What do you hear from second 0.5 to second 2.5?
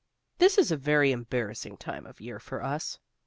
is a very embarrassing time of year